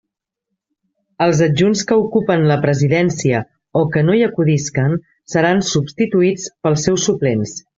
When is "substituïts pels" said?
5.73-6.89